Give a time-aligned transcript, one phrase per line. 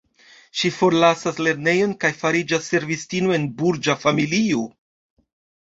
[0.61, 4.65] Ŝi forlasas lernejon kaj fariĝas servistino en burĝa familio.